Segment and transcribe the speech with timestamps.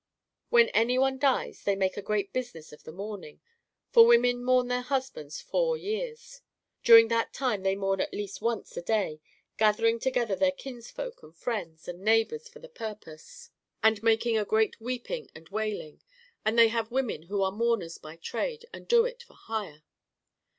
[0.49, 3.39] When any one dies they make a great business of the mourning,
[3.91, 6.41] for women mourn their husbands four years.
[6.81, 9.21] During that time they mourn at least once a day,
[9.57, 13.51] gathering together their kinsfolk and friends and neighbours for the purpose,
[13.83, 16.01] and making a great weeping and wailing.
[16.43, 19.83] [And they have women who are mourners by trade, and do it for hire.